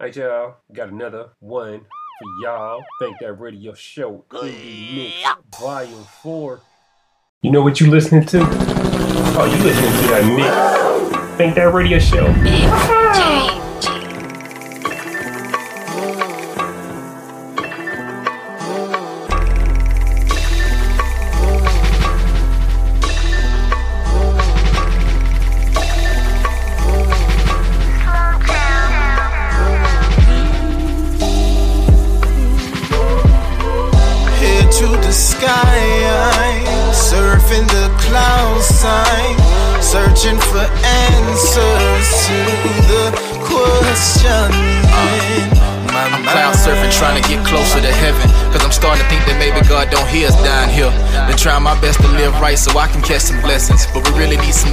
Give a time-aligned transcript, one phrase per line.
[0.00, 2.82] Alright, y'all, got another one for y'all.
[3.00, 5.28] Think that radio show indie mix
[5.60, 6.62] volume four.
[7.42, 8.38] You know what you listening to?
[8.42, 10.24] Oh, you listening to that
[11.04, 11.36] mix?
[11.36, 13.69] Think that radio show.
[52.40, 53.86] Right so I can catch some blessings.
[53.92, 54.09] But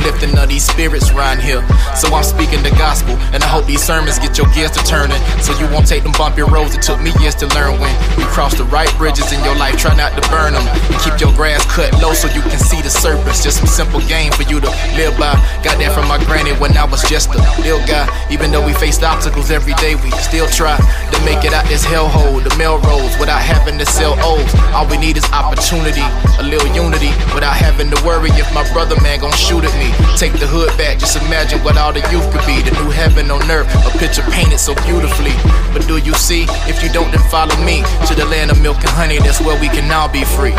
[0.07, 1.61] we really need some lifting of these spirits around here.
[1.95, 5.19] So I'm speaking the gospel, and I hope these sermons get your gears to turning.
[5.41, 8.25] So you won't take them bumpy roads it took me years to learn when you
[8.25, 9.77] cross the right bridges in your life.
[9.77, 10.65] Try not to burn them.
[10.67, 13.43] And keep your grass cut low so you can see the surface.
[13.43, 15.33] Just some simple game for you to live by.
[15.63, 18.07] Got that from my granny when I was just a little guy.
[18.31, 21.83] Even though we faced obstacles every day, we still try to make it out this
[21.85, 24.51] hellhole, the Melrose, without having to sell O's.
[24.73, 26.05] All we need is opportunity,
[26.39, 29.96] a little unity, without having to worry if my brother man gon' shoot at me.
[30.17, 32.61] Take the hood back, just imagine what all the youth could be.
[32.61, 35.33] The new heaven on earth, a picture painted so beautifully.
[35.73, 36.45] But do you see?
[36.65, 39.19] If you don't, then follow me to the land of milk and honey.
[39.19, 40.53] That's where we can all be free.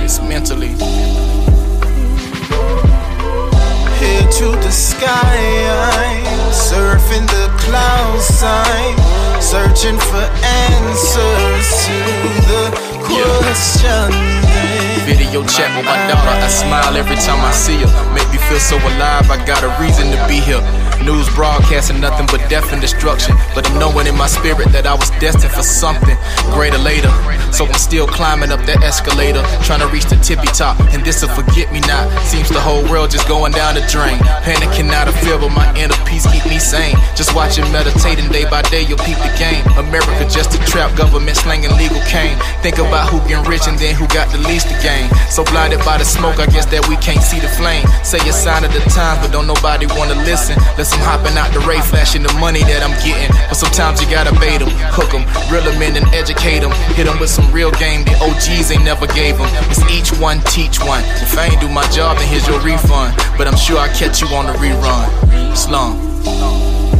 [0.00, 0.72] It's mentally.
[4.00, 8.96] Head to the sky, surfing the clouds, sign,
[9.40, 11.96] searching for answers to
[12.48, 14.10] the question.
[15.06, 16.34] Video chat with my daughter.
[16.34, 18.14] I smile every time I see her.
[18.14, 19.30] Make me feel so alive.
[19.30, 20.62] I got a reason to be here.
[21.04, 23.36] News broadcasting nothing but death and destruction.
[23.54, 26.16] But I'm knowing in my spirit that I was destined for something
[26.56, 27.12] greater later.
[27.52, 30.80] So I'm still climbing up that escalator, trying to reach the tippy top.
[30.96, 32.08] And this'll forget me not.
[32.24, 34.16] Seems the whole world just going down the drain.
[34.48, 36.96] Panicking out of fear, but my inner peace keep me sane.
[37.14, 39.60] Just watching, meditating day by day, you'll peep the game.
[39.76, 42.34] America just a trap, government slanging legal cane.
[42.64, 45.12] Think about who getting rich and then who got the least to gain.
[45.28, 47.84] So blinded by the smoke, I guess that we can't see the flame.
[48.02, 50.56] Say a sign of the times, but don't nobody wanna listen.
[50.80, 53.34] Less I'm hopping out the ray, flashing the money that I'm getting.
[53.50, 56.70] But sometimes you gotta bait them, hook them, reel them in and educate them.
[56.94, 59.50] Hit them with some real game the OGs ain't never gave them.
[59.66, 61.02] It's each one, teach one.
[61.18, 63.18] If I ain't do my job, then here's your refund.
[63.36, 65.56] But I'm sure I'll catch you on the rerun.
[65.56, 66.93] Slum.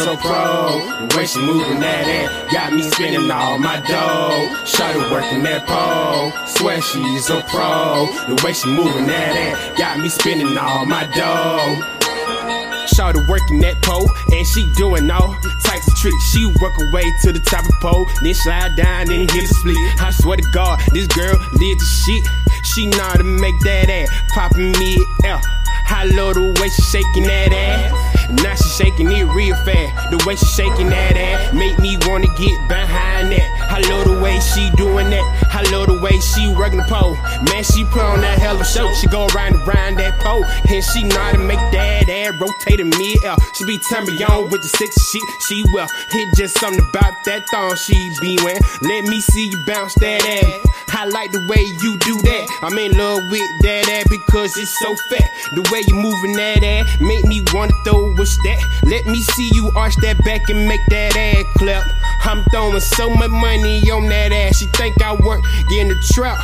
[0.00, 1.06] A pro.
[1.06, 4.48] The way she moving that ass got me spending all my dough.
[4.64, 8.06] Shawty working that pole, swear she's a pro.
[8.28, 11.82] The way she moving that ass got me spending all my dough.
[12.94, 16.24] Shawty working that pole, and she doing all types of tricks.
[16.32, 19.44] She work her way to the top of the pole, then slide down, and hit
[19.44, 19.76] a split.
[20.00, 22.24] I swear to God, this girl did the shit.
[22.64, 25.40] She know how to make that ass poppin' mid L.
[25.90, 28.07] I love the way she shaking that ass.
[28.30, 30.10] Now she shaking it real fast.
[30.10, 33.48] The way she shaking that ass make me wanna get behind that.
[33.70, 35.24] I love the way she doing that.
[35.52, 37.16] I love the way she working the pole.
[37.48, 38.92] Man, she put on that hell of a show.
[38.94, 42.34] She go around and around that pole, and she know how to make that ass
[42.40, 43.18] rotate in mid.
[43.56, 45.22] She be turning on with the sexy shit.
[45.48, 48.60] She well hit just something about that thong she be wearing.
[48.82, 50.87] Let me see you bounce that ass.
[50.98, 52.58] I like the way you do that.
[52.60, 55.30] I'm in love with that ass because it's so fat.
[55.54, 58.58] The way you moving that ass make me wanna throw what's that.
[58.82, 61.86] Let me see you arch that back and make that ass clap.
[62.24, 64.58] I'm throwing so much money on that ass.
[64.58, 65.40] She think I work
[65.70, 66.36] in the trap.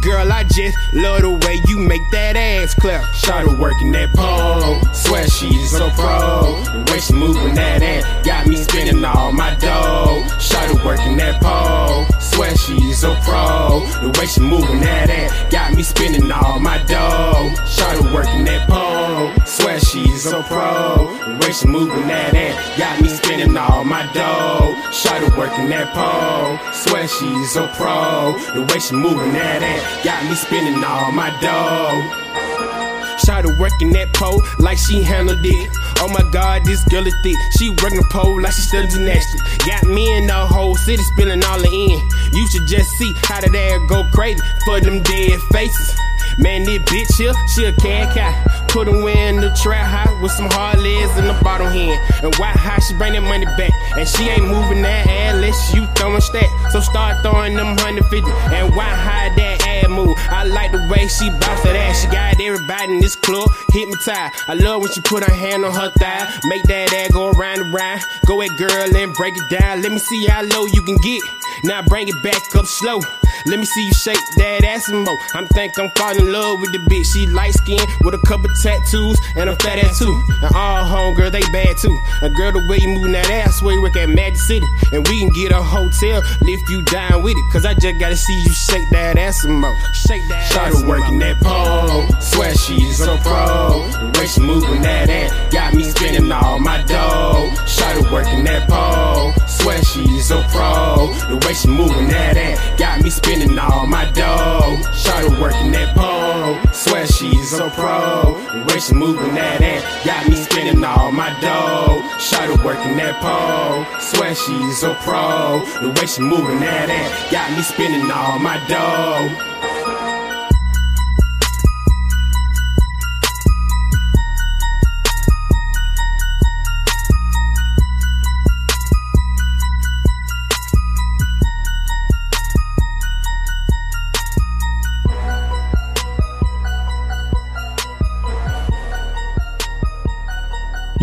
[0.00, 3.02] Girl, I just love the way you make that ass clap.
[3.12, 6.62] Shawty working that pole, swear she's so pro.
[6.64, 10.24] The way she moving that ass got me spending all my dough.
[10.38, 13.80] Shawty working that pole, swear she's so pro.
[14.02, 17.50] The way she moving that ass got me spending all my dough.
[17.66, 19.01] Shawty working that pole,
[20.22, 21.10] so pro.
[21.26, 24.74] The way she moving that ass got me spending all my dough.
[24.94, 28.38] Shawty working that pole, swear she's so pro.
[28.54, 32.22] The way she moving that ass got me spending all my dough.
[33.26, 35.70] Shawty working that pole like she handled it.
[35.98, 37.36] Oh my god, this girl is thick.
[37.58, 39.66] She working pole like she studying gymnastics.
[39.66, 41.98] Got me in the whole city spilling all the in.
[42.32, 45.98] You should just see how that ass go crazy for them dead faces.
[46.38, 48.61] Man, this bitch here, she a cat cat.
[48.72, 52.00] Put her in the trap high with some hard legs in the bottom hand.
[52.24, 53.70] And why high she bring that money back?
[54.00, 56.48] And she ain't moving that ass unless you throwing stack.
[56.72, 58.24] So start throwing them 150.
[58.56, 62.02] And why high that ass I like the way she bounce that ass.
[62.02, 64.34] She got everybody in this club hypnotized.
[64.48, 66.26] I love when she put her hand on her thigh.
[66.44, 68.02] Make that ass go around and round.
[68.26, 69.82] Go ahead, girl, and break it down.
[69.82, 71.22] Let me see how low you can get.
[71.64, 73.00] Now bring it back up slow.
[73.46, 75.18] Let me see you shake that ass some more.
[75.34, 77.12] I'm think I'm falling in love with the bitch.
[77.12, 80.14] She light skinned with a couple tattoos and a fat ass too.
[80.42, 81.96] And all homegirl, they bad too.
[82.22, 84.66] A girl, the way you moving that ass, way work at Magic City.
[84.92, 87.52] And we can get a hotel, lift you down with it.
[87.52, 89.76] Cause I just gotta see you shake that ass some more.
[89.92, 93.84] Shake that ass working that pole, swear she's so pro.
[93.92, 97.50] The way she moving that ass got me spending all my dough.
[97.68, 101.12] Shawty working that pole, swear she's so pro.
[101.28, 104.80] The way she moving that ass got me spending all my dough.
[104.96, 108.32] Shawty working that pole, swear she's so pro.
[108.48, 112.00] The way she moving that ass got me spending all my dough.
[112.16, 115.60] Shawty working that pole, swear she's so pro.
[115.84, 119.51] The way she moving that ass got me spending all my dough.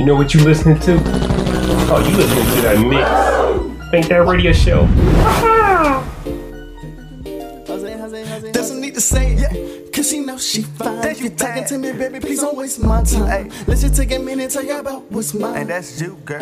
[0.10, 1.00] Know what you listening to?
[1.92, 3.94] Oh, you listening to that mix.
[3.94, 4.88] Ain't that radio show?
[8.52, 9.92] Doesn't need to say it, yeah.
[9.92, 11.06] Cause she knows she fine.
[11.06, 13.52] If you talking to me, baby, please don't waste my time.
[13.68, 15.56] Let's just take a minute, tell you about what's mine.
[15.56, 16.42] And that's you, girl.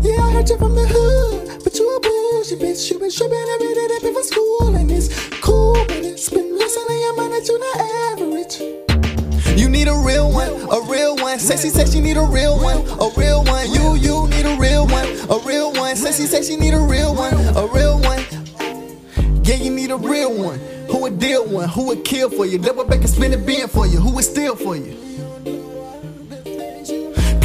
[0.00, 2.90] Yeah, I heard you from the hood, but you a bullshit bitch.
[2.90, 6.86] You been tripping every day that before school, and it's cool, but it's been losing
[6.88, 7.76] in your mind that you not
[8.12, 8.31] average.
[9.82, 11.40] Need a real one, a real one.
[11.40, 13.68] Sexy says she need a real one, a real one.
[13.72, 15.96] You, you need a real one, a real one.
[15.96, 18.22] Sexy says she need a real one, a real one.
[19.42, 20.60] Yeah, you need a real one.
[20.88, 21.68] Who would deal one?
[21.70, 22.58] Who would kill for you?
[22.58, 23.98] Double back and spin it bin for you.
[23.98, 25.11] Who would steal for you?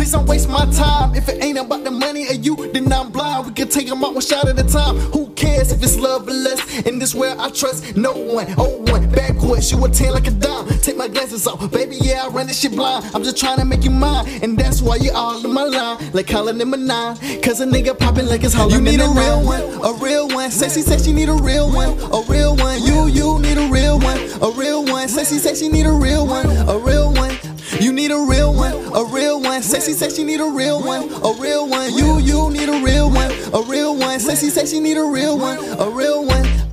[0.07, 1.13] Please don't waste my time.
[1.15, 3.45] If it ain't about the money or you, then I'm blind.
[3.45, 4.95] We can take them out one shot at a time.
[5.11, 6.87] Who cares if it's love or less?
[6.87, 8.47] In this world, I trust no one.
[8.57, 10.65] Oh, one, backwards, you a 10 like a dime.
[10.79, 13.03] Take my glasses off, baby, yeah, I run this shit blind.
[13.13, 15.97] I'm just trying to make you mine, and that's why you all in my line.
[16.13, 18.85] Like calling number nine, cause a nigga popping like it's Halloween.
[18.85, 20.51] You need a real one, a real one.
[20.51, 22.81] Sexy says she need a real one, a real one.
[22.81, 25.09] You, you need a real one, a real one.
[25.09, 27.35] Sexy says she need a real one, a real one.
[27.79, 29.61] You need a real one, a real one.
[29.61, 31.93] Sexy says she need a real one, a real one.
[31.93, 34.19] You, you need a real one, a real one.
[34.19, 36.66] Sexy says she need a real one, a real one.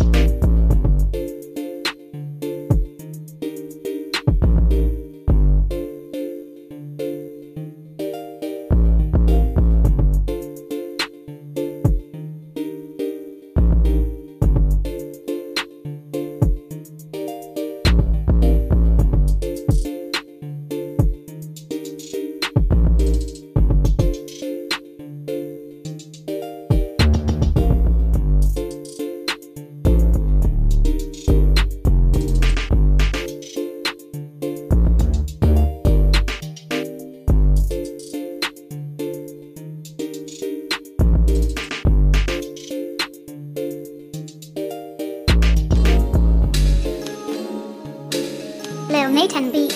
[48.88, 49.72] Lil Nathan beat.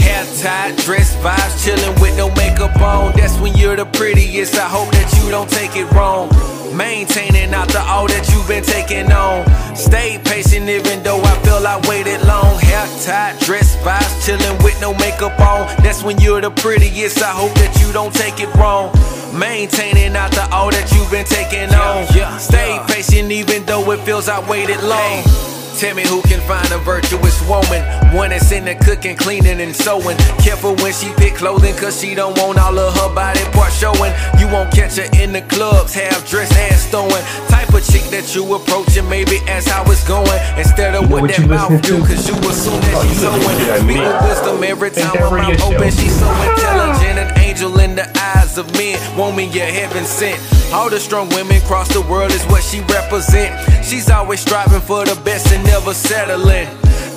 [0.00, 3.12] Hair tied, dress vibes, chillin' with no makeup on.
[3.16, 4.54] That's when you're the prettiest.
[4.56, 6.28] I hope that you don't take it wrong.
[6.76, 9.44] Maintaining after all that you've been taking on.
[9.74, 12.58] Stay patient even though I feel I waited long.
[12.60, 15.66] Hair tied, dress vibes, chillin' with no makeup on.
[15.82, 17.22] That's when you're the prettiest.
[17.22, 18.92] I hope that you don't take it wrong.
[19.36, 22.38] Maintaining after all that you've been taking on.
[22.38, 25.57] Stay patient even though though it feels I waited long.
[25.78, 27.86] Tell me who can find a virtuous woman.
[28.10, 30.16] One that's in the cooking, cleaning, and sewing.
[30.42, 34.12] Careful when she pick clothing, cause she don't want all of her body parts showing.
[34.40, 37.22] You won't catch her in the clubs, half dressed, ass throwing.
[37.46, 40.26] Type of chick that you approach and maybe ask how it's going.
[40.58, 43.38] Instead of what, what that mouth do, cause you assume that oh, she's sewing.
[43.86, 45.90] Speak with wisdom every time mouth open.
[45.94, 48.98] She's so intelligent, an angel in the eyes of men.
[49.16, 50.38] Woman, me your heaven sent.
[50.72, 53.50] All the strong women across the world is what she represent.
[53.84, 56.68] She's always striving for the best and never settling.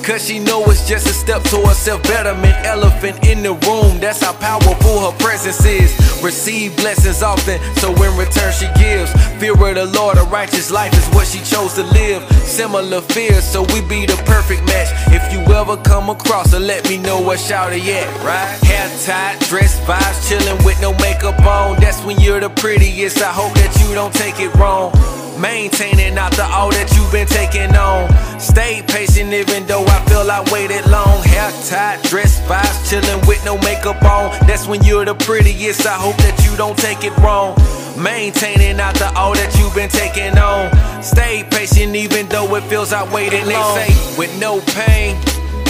[0.02, 2.66] Cause she know it's just a step towards self-betterment.
[2.66, 5.94] Elephant in the room, that's how powerful her presence is.
[6.20, 9.12] Receive blessings often, so in return she gives.
[9.38, 12.28] Fear of the Lord, a righteous life is what she chose to live.
[12.42, 14.90] Similar fears, so we be the perfect match.
[15.12, 18.58] If you ever come across her, let me know where shouty at, right?
[18.66, 21.80] Hair tied, dress vibes, chillin' with no makeup on.
[21.80, 24.90] That's when you're the prettiest, I hope that you don't take it wrong
[25.38, 28.08] Maintaining after all that you've been taking on.
[28.38, 31.22] Stay patient even though I feel I waited long.
[31.24, 34.30] Hair tied, dress vibes, chillin' with no makeup on.
[34.46, 35.86] That's when you're the prettiest.
[35.86, 37.56] I hope that you don't take it wrong.
[37.96, 40.70] Maintaining after all that you've been taking on.
[41.02, 43.74] Stay patient even though it feels I waited long.
[43.74, 45.16] They say with no pain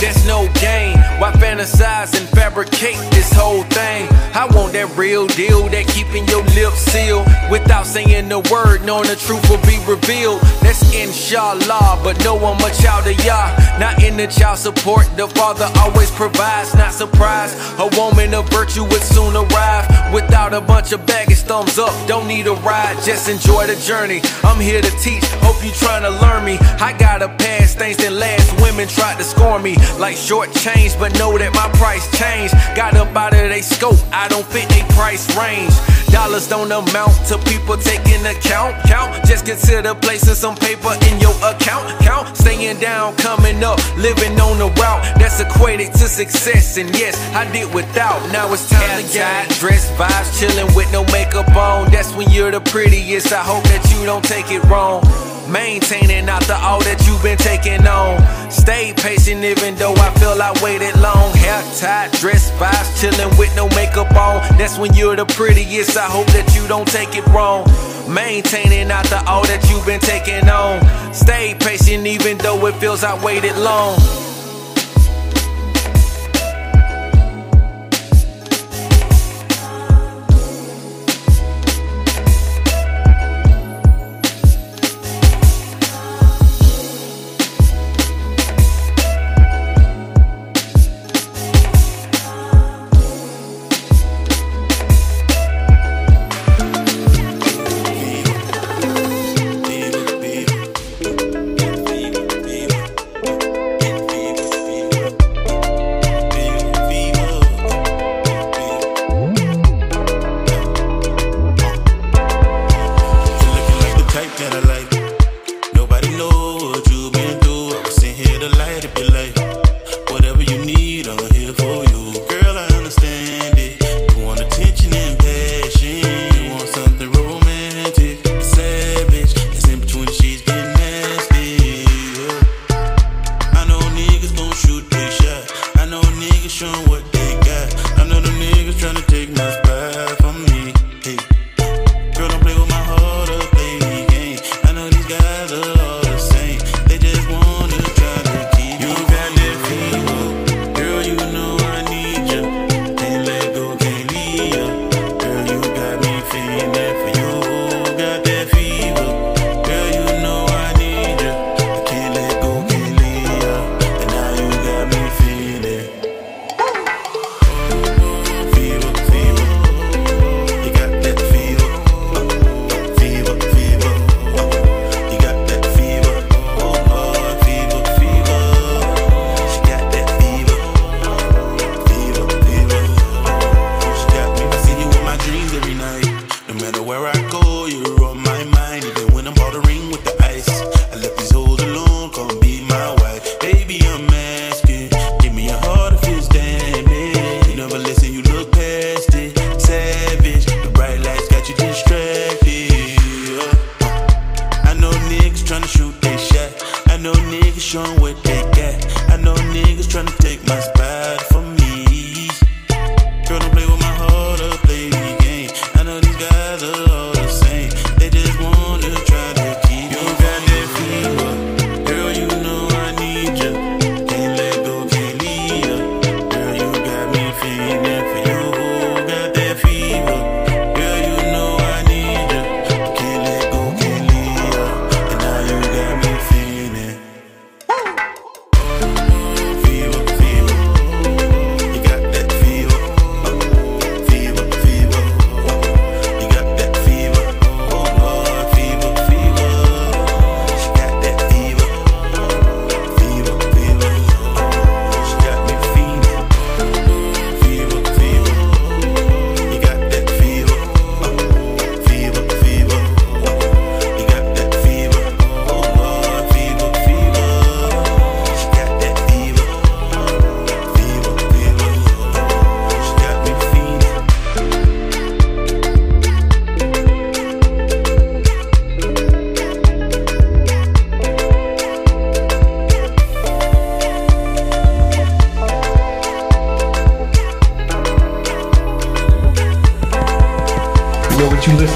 [0.03, 0.99] there's no gain.
[1.23, 4.09] Why fantasize and fabricate this whole thing?
[4.35, 9.09] I want that real deal, that keeping your lips sealed without saying a word, knowing
[9.09, 10.41] the truth will be revealed.
[10.63, 13.53] That's inshallah, but no one much child of Yah.
[13.79, 16.75] Not in the child support, the father always provides.
[16.75, 21.43] Not surprised, a woman of virtue would soon arrive without a bunch of baggage.
[21.43, 24.21] Thumbs up, don't need a ride, just enjoy the journey.
[24.45, 26.59] I'm here to teach, hope you trying to learn me.
[26.81, 30.99] I got a past things that last women tried to score me like short change,
[30.99, 32.55] but know that my price changed.
[32.77, 35.73] Got up out of they scope, I don't fit they price range.
[36.13, 38.77] Dollars don't amount to people taking account.
[38.85, 41.89] Count, just consider placing some paper in your account.
[42.03, 46.77] Count, staying down, coming up, living on the route that's equated to success.
[46.77, 48.21] And yes, I did without.
[48.33, 51.91] Now it's time to get dress vibes, chilling with no makeup on.
[51.91, 53.33] That's when you're the prettiest.
[53.33, 55.32] I hope that you don't take it wrong.
[55.53, 58.17] Maintaining after all that you've been taking on.
[58.51, 61.31] Stay patient even though I feel I waited long.
[61.35, 64.41] Hair tied, dress vibes, chillin' with no makeup on.
[64.57, 65.99] That's when you're the prettiest.
[65.99, 67.67] I hope that you don't take it wrong.
[68.09, 70.81] Maintaining after all that you've been taking on.
[71.13, 74.01] Stay patient even though it feels I waited long.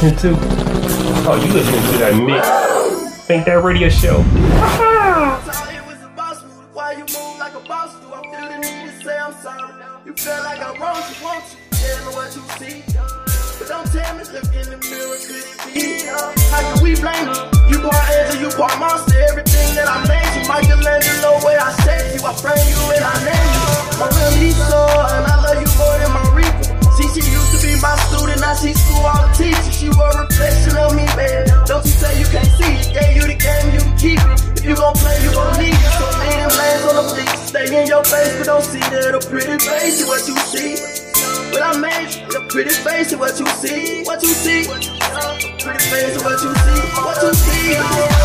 [0.08, 3.24] Oh, you listening to that mix?
[3.24, 4.22] Think that radio show.
[46.76, 47.74] what you see.
[47.78, 48.15] Oh.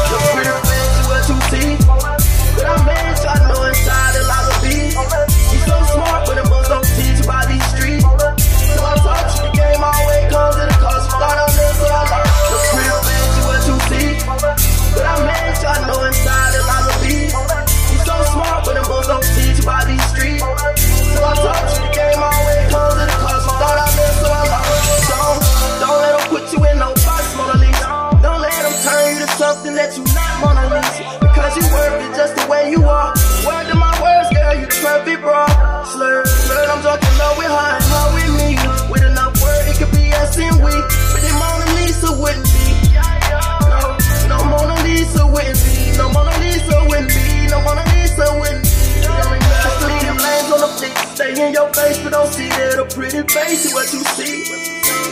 [51.42, 54.46] in your face, but don't see that a pretty face is what you see.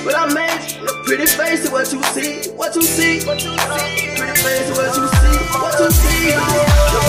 [0.05, 2.51] But I made a pretty face is what you see.
[2.51, 3.25] What you see.
[3.25, 4.15] What you see.
[4.15, 5.37] Pretty face is what you see.
[5.59, 7.08] What you see.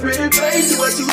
[0.00, 1.06] pretty baby, what you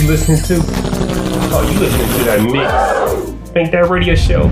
[0.00, 0.54] you listening to?
[1.52, 3.50] Oh, you listening to that mix.
[3.50, 4.48] Think that radio show.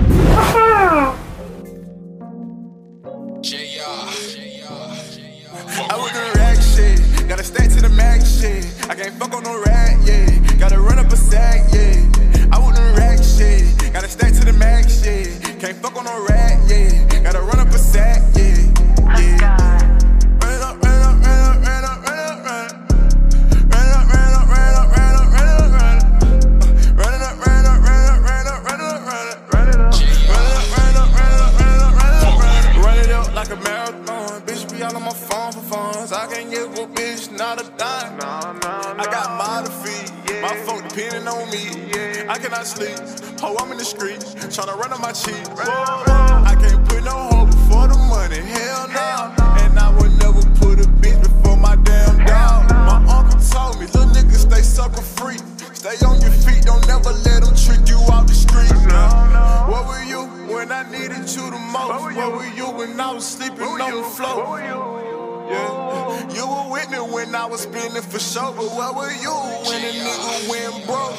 [36.39, 38.17] 10 years with bitch, not a dime.
[38.17, 39.03] Nah, nah, nah.
[39.03, 40.41] I got my defeat, yeah.
[40.41, 41.91] my phone depending on me.
[41.91, 42.31] Yeah.
[42.31, 42.95] I cannot sleep,
[43.41, 45.35] ho, I'm in the streets, tryna run on my cheek.
[45.59, 49.35] I can't put no hope before the money, hell no.
[49.35, 49.63] Nah.
[49.63, 52.69] And I would never put a bitch before my damn dog.
[52.69, 52.87] Nah.
[52.87, 55.39] My uncle told me, little niggas, stay sucker free.
[55.75, 58.71] Stay on your feet, don't never let them trick you out the street.
[58.87, 61.89] Now, What were you when I needed you the most?
[61.89, 65.18] What were you, what were you when I was sleeping on the floor?
[65.49, 66.33] Yeah.
[66.35, 69.33] You were with me when I was spinning for sure, but what were you
[69.65, 71.17] when a nigga went broke?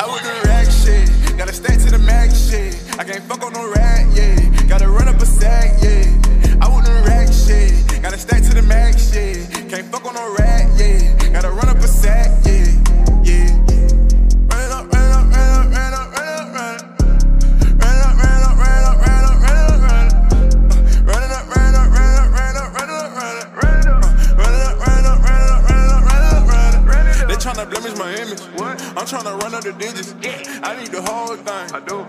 [0.00, 2.74] I was the rack shit, gotta stay to the max shit.
[2.98, 4.66] I can't fuck on no rack, yeah.
[4.66, 6.58] Gotta run up a sack, yeah.
[6.60, 9.48] I want the rack shit, gotta stay to the max shit.
[9.70, 11.30] Can't fuck on no rack, yeah.
[11.32, 12.47] Gotta run up a sack, yeah.
[27.48, 28.40] Tryna blemish my image.
[28.60, 28.80] What?
[28.96, 30.14] I'm tryna run up the digits.
[30.20, 30.60] Yeah.
[30.62, 31.66] I need the whole thing.
[31.72, 32.04] I do.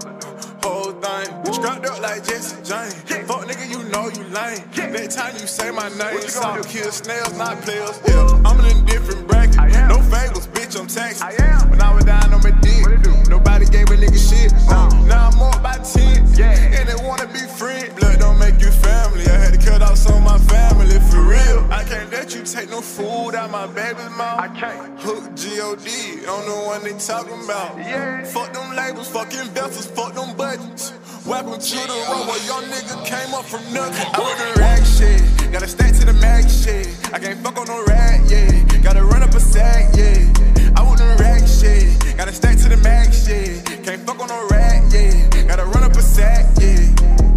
[0.63, 1.53] Whole thing.
[1.53, 2.95] Strapped up like Jesse James.
[3.09, 3.23] Yeah.
[3.23, 4.59] Fuck nigga, you know you lame.
[4.75, 4.89] Yeah.
[4.91, 8.01] Next time you say my name, Salt kill snails, not players.
[8.05, 8.41] Yeah.
[8.45, 9.55] I'm in a different bracket.
[9.87, 11.27] No favors, bitch, I'm taxing.
[11.27, 11.69] I am.
[11.69, 12.85] When I was down on my dick,
[13.27, 14.53] nobody gave a nigga shit.
[14.69, 16.33] Uh, now I'm up by 10.
[16.35, 16.51] Yeah.
[16.51, 17.93] And they wanna be friends.
[17.95, 19.25] Blood don't make you family.
[19.25, 21.67] I had to cut off some of my family for real.
[21.71, 24.39] I can't let you take no food out my baby's mouth.
[24.39, 24.99] I can't.
[24.99, 27.77] Hook G-O-D, on the one they talking about.
[27.77, 28.23] Yeah.
[28.25, 30.93] Fuck them labels, fuck investors, fuck them budgets.
[31.29, 34.07] Welcome to the road where young nigga came up from nothing.
[34.15, 36.87] I with the rag shit, gotta stack to the max shit.
[37.13, 38.49] I can't fuck on no rat, yeah.
[38.81, 40.25] Gotta run up a sack, yeah.
[40.75, 43.63] I with the rag shit, gotta stack to the max shit.
[43.83, 45.45] Can't fuck on no rat, yeah.
[45.45, 47.28] Gotta run up a sack, yeah.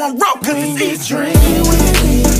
[0.00, 2.39] To him cause it's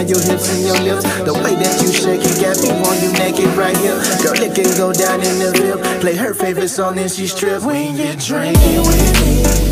[0.00, 1.04] by your hips and your lips.
[1.24, 4.00] The way that you shake it got me on you naked right here.
[4.22, 6.00] Girl, it can go down in the lip.
[6.00, 7.62] Play her favorite song and she strip.
[7.62, 9.69] When you drinking with me,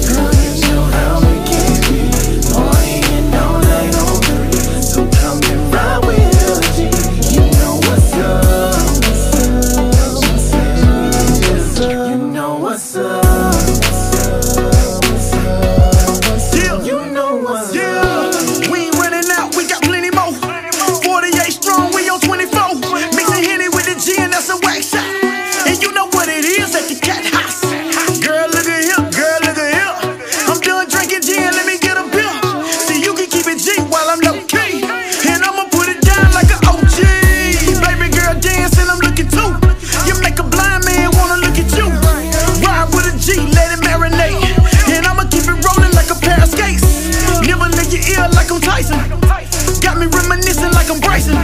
[48.49, 49.81] like I'm Tyson.
[49.81, 51.37] Got me reminiscing like I'm Bryson.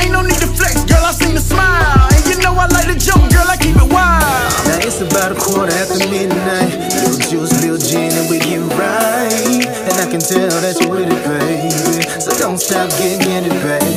[0.00, 2.08] Ain't no need to flex, girl, I seen the smile.
[2.12, 4.50] And you know I like to joke, girl, I keep it wild.
[4.66, 6.74] Now it's about a quarter after midnight.
[7.04, 9.66] Little juice, little gin, and we get right.
[9.66, 11.70] And I can tell that you're with it, baby.
[12.20, 13.95] So don't stop, get, get it, baby.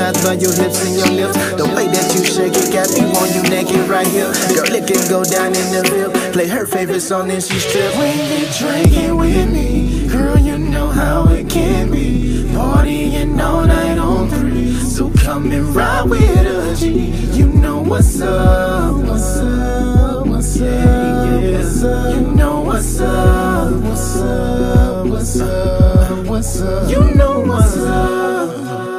[0.00, 1.36] Hypnotized by your hips and your lips.
[1.60, 4.32] The way that you shake it got me on you naked right here.
[4.56, 6.32] Girl, it can go down in the lip.
[6.32, 7.94] Play her favorite song and she strip.
[7.96, 12.44] When you drinking with me, girl, you know how it can be.
[12.54, 14.72] Partying all night on three.
[14.74, 21.84] So come and ride with us, You know what's up, what's up, what's up, what's
[21.84, 22.14] up.
[22.14, 26.90] You know what's up, what's up, what's up, what's up.
[26.90, 28.89] You know what's up.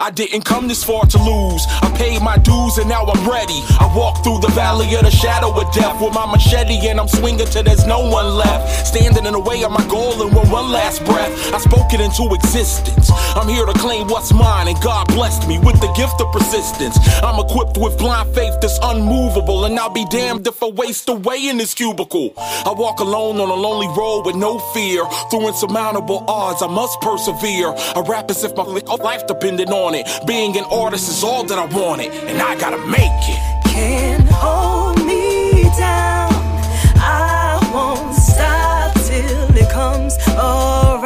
[0.00, 1.66] I didn't come this far to lose.
[1.82, 3.60] I paid my dues and now I'm ready.
[3.80, 7.08] I walk through the valley of the shadow of death with my machete and I'm
[7.08, 8.86] swinging till there's no one left.
[8.86, 12.00] Standing in the way of my goal and with one last breath, I spoke it
[12.00, 13.10] into existence.
[13.34, 16.96] I'm here to claim what's mine and God blessed me with the gift of persistence.
[17.22, 21.48] I'm equipped with blind faith that's unmovable and I'll be damned if I waste away
[21.48, 22.34] in this cubicle.
[22.38, 25.04] I walk alone on a lonely road with no fear.
[25.30, 27.74] Through insurmountable odds, I must persevere.
[27.74, 30.06] I rap as if my life depended on it.
[30.26, 33.40] Being an artist is all that I wanted, and I gotta make it.
[33.64, 36.32] Can't hold me down.
[36.96, 40.97] I won't stop till it comes around.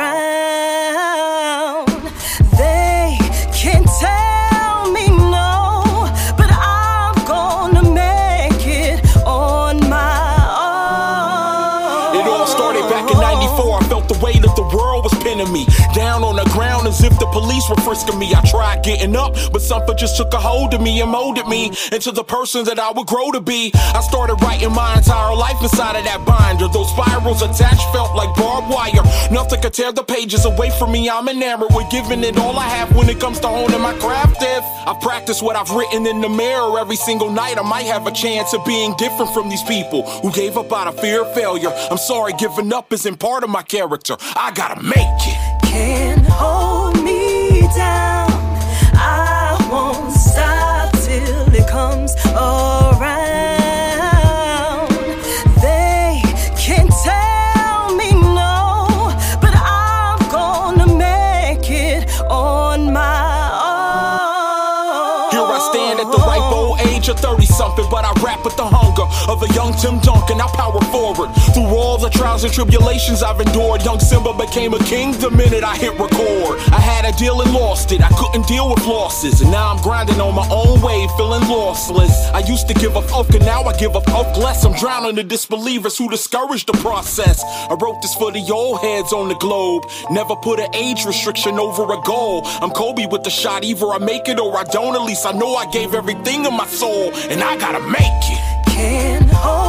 [16.92, 18.34] As if the police were frisking me.
[18.34, 21.72] I tried getting up, but something just took a hold of me and molded me
[21.90, 23.72] into the person that I would grow to be.
[23.74, 26.68] I started writing my entire life inside of that binder.
[26.68, 29.04] Those spirals attached felt like barbed wire.
[29.32, 31.08] Nothing could tear the pages away from me.
[31.08, 34.36] I'm enamored with giving it all I have when it comes to honing my craft.
[34.40, 38.06] If I practice what I've written in the mirror every single night, I might have
[38.06, 41.32] a chance of being different from these people who gave up out of fear of
[41.34, 41.72] failure.
[41.90, 44.16] I'm sorry, giving up isn't part of my character.
[44.36, 45.41] I gotta make it.
[45.72, 48.11] Can't hold me down.
[67.92, 70.40] But I rap with the hunger of a young Tim Duncan.
[70.40, 73.84] I power forward through all the trials and tribulations I've endured.
[73.84, 76.56] Young Simba became a king the minute I hit record.
[76.72, 78.00] I had a deal and lost it.
[78.00, 80.61] I couldn't deal with losses, and now I'm grinding on my own
[81.02, 82.32] way, feeling lossless.
[82.32, 84.64] I used to give fuck, and now I give a fuck less.
[84.64, 87.42] I'm drowning the disbelievers who discourage the process.
[87.44, 89.84] I wrote this for the old heads on the globe.
[90.10, 92.42] Never put an age restriction over a goal.
[92.60, 94.94] I'm Kobe with the shot, either I make it or I don't.
[94.94, 98.68] At least I know I gave everything of my soul, and I gotta make it.
[98.68, 99.61] Can't hold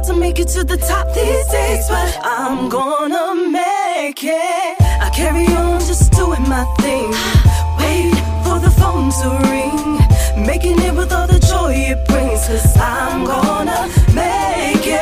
[0.00, 4.76] hard to make it to the top these days, but I'm gonna make it.
[4.80, 7.10] I carry on just doing my thing.
[7.78, 10.46] Wait for the phone to ring.
[10.46, 15.00] Making it with all the joy it brings, cause I'm gonna make it.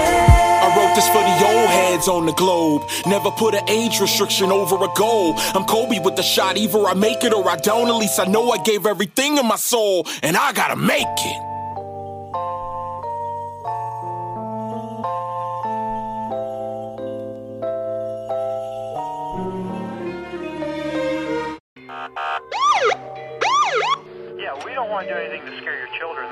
[0.64, 2.82] I wrote this for the old heads on the globe.
[3.06, 5.34] Never put an age restriction over a goal.
[5.54, 7.88] I'm Kobe with the shot, either I make it or I don't.
[7.88, 11.47] At least I know I gave everything in my soul, and I gotta make it.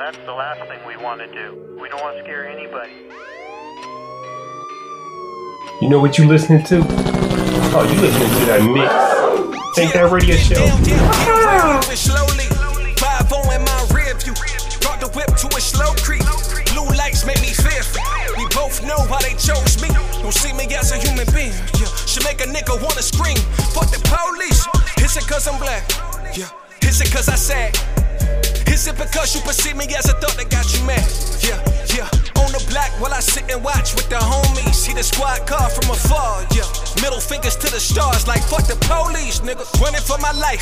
[0.07, 1.77] That's the last thing we want to do.
[1.83, 2.95] We don't want to scare anybody.
[5.83, 6.79] You know what you listening to?
[7.75, 8.87] Oh, you listening to that mix.
[9.75, 10.63] Ain't that radio show?
[11.99, 12.47] slowly.
[13.03, 14.31] 5 in my rear view.
[14.79, 16.23] Brought the whip to a slow creep.
[16.71, 18.07] Blue lights make me fearful.
[18.39, 19.91] We both know why they chose me.
[20.23, 21.51] Don't see me as a human being.
[21.83, 21.91] Yeah.
[22.07, 23.43] Should make a nigga wanna scream.
[23.75, 24.71] Fuck the police.
[25.03, 25.83] Is it cause I'm black?
[26.31, 26.47] Yeah.
[26.87, 27.75] Is it cause I said?
[28.77, 31.01] Is it because you perceive me as a thought that got you mad?
[31.41, 31.57] Yeah,
[31.97, 32.45] yeah.
[32.45, 34.77] On the block while I sit and watch with the homies.
[34.77, 36.69] See the squad car from afar, yeah.
[37.01, 39.65] Middle fingers to the stars, like fuck the police, nigga.
[39.81, 40.61] Running for my life.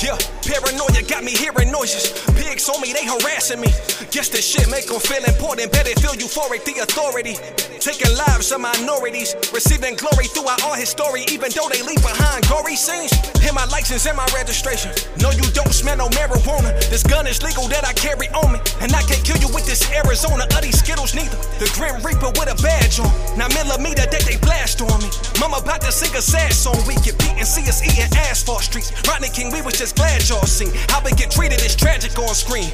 [0.00, 0.16] Yeah,
[0.50, 2.10] paranoia got me hearing noises.
[2.34, 3.70] Pigs on me, they harassing me.
[4.10, 5.70] Guess this shit make them feel important.
[5.70, 7.38] Better feel euphoric, the authority.
[7.78, 9.38] Taking lives of minorities.
[9.54, 13.14] Receiving glory throughout all his story, even though they leave behind gory scenes.
[13.38, 14.90] Hit my license and my registration.
[15.22, 16.74] No, you don't smell no marijuana.
[16.90, 18.58] This gun is legal that I carry on me.
[18.82, 21.38] And I can't kill you with this Arizona or these Skittles neither.
[21.62, 23.10] The Grim Reaper with a badge on.
[23.38, 25.08] Now millimeter that they blast on me.
[25.38, 26.76] Mama about to sing a sad song.
[26.90, 28.90] We get beat and see us eating asphalt streets.
[29.06, 30.72] Rodney King, we was just glad y'all seen.
[30.88, 32.70] How we get treated is tragic on screen.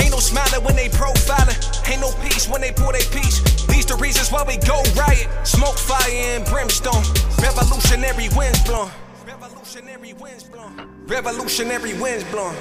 [0.00, 1.56] Ain't no smiling when they profiling.
[1.88, 3.40] Ain't no peace when they pull their piece.
[3.66, 5.28] These the reasons why we go riot.
[5.46, 7.02] Smoke, fire, and brimstone.
[7.40, 8.90] Revolutionary winds blowing.
[9.26, 10.76] Revolutionary winds blowing.
[11.06, 12.56] Revolutionary winds blowing.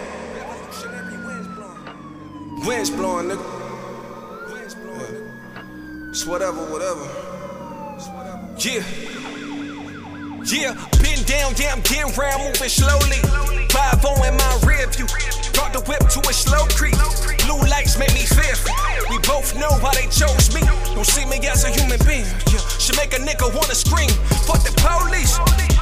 [2.65, 3.45] Winds blowing, nigga.
[6.09, 7.05] It's whatever, whatever.
[8.57, 9.36] Yeah.
[10.49, 13.19] Yeah, been down, damn, getting round, moving slowly.
[13.67, 15.05] 5 in my rear view.
[15.51, 16.95] Brought the whip to a slow creep.
[17.43, 18.73] Blue lights make me fearful.
[19.09, 20.61] We both know why they chose me.
[20.95, 22.23] Don't see me as a human being.
[22.47, 24.09] Yeah, should make a nigga wanna scream.
[24.47, 25.37] Fuck the police.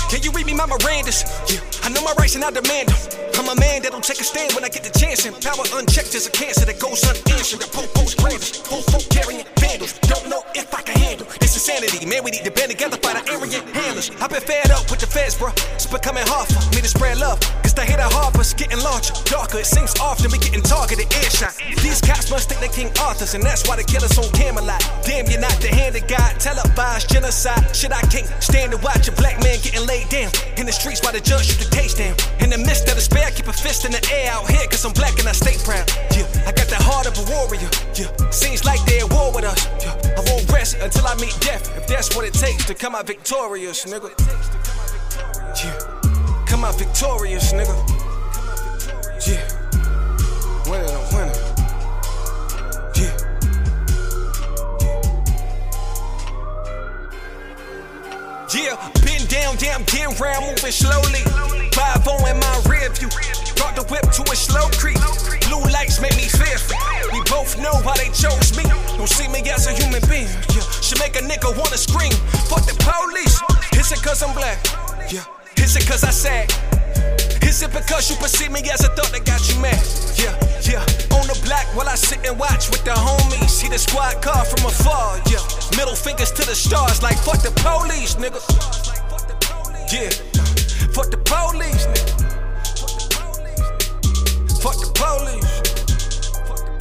[0.09, 1.23] Can you read me my Miranda's?
[1.49, 3.25] Yeah, I know my rights and I demand them.
[3.35, 5.25] I'm a man that'll take a stand when I get the chance.
[5.25, 7.61] And power unchecked is a cancer that goes unanswered.
[7.61, 8.65] The po-po's grandest.
[8.65, 9.93] Full carrying vandals.
[10.07, 12.05] Don't know if I can handle this insanity.
[12.05, 14.09] Man, we need to band together, fight our arrogant handlers.
[14.21, 15.51] I've been fed up with the feds, bro.
[15.75, 17.39] It's becoming hard for me to spread love.
[17.61, 19.59] Cause the hit of harper's getting larger, darker.
[19.59, 21.53] It seems often we getting targeted earshot.
[21.83, 24.63] These cops must think they King Arthur's, and that's why they kill us on camera
[24.63, 24.81] lot.
[25.03, 26.39] Damn, you're not the hand of God.
[26.39, 27.75] Televised genocide.
[27.75, 31.01] Shit, I can't stand to watch a black man getting laid down in the streets
[31.01, 32.15] while the judge shoot the case down.
[32.39, 34.85] In the midst of despair, I keep a fist in the air out here, cause
[34.85, 35.89] I'm black and I stay proud.
[36.11, 37.69] Yeah, I got the heart of a warrior.
[37.95, 39.65] Yeah, seems like they're at war with us.
[39.81, 42.95] Yeah, I won't rest until I meet death, if that's what it takes to come
[42.95, 44.11] out victorious, nigga.
[45.61, 47.75] Yeah, come out victorious, nigga.
[49.25, 49.41] Yeah,
[50.69, 51.05] winning, I'm
[58.55, 61.19] Yeah, been down, damn, get round, moving slowly.
[61.75, 63.09] 5 in my rear view.
[63.59, 64.95] Brought the whip to a slow creep.
[65.47, 66.77] Blue lights make me fearful.
[67.11, 68.63] We both know why they chose me.
[68.95, 70.31] Don't see me as a human being.
[70.55, 72.13] Yeah, should make a nigga wanna scream.
[72.47, 73.43] Fuck the police.
[73.77, 74.63] Is it cause I'm black?
[75.11, 75.25] Yeah.
[75.57, 76.74] Is it cause I said?
[77.45, 79.79] Is it because you perceive me as a thought that got you mad?
[80.17, 80.33] Yeah,
[80.65, 80.81] yeah.
[81.15, 83.49] On the block while I sit and watch with the homies.
[83.49, 85.21] See the squad car from afar.
[85.29, 85.39] Yeah.
[85.77, 88.41] Middle fingers to the stars like fuck the police, nigga.
[88.73, 88.89] Yeah.
[89.07, 90.25] Fuck the police, nigga.
[90.89, 91.85] Fuck the police.
[91.85, 92.13] Nigga.
[94.59, 95.45] Fuck the police.
[96.49, 96.75] Fuck the police.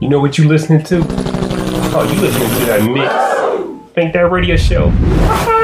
[0.00, 1.04] You know what you listening to?
[1.92, 3.39] Oh, you listening to that mix.
[4.00, 4.90] Think that radio show.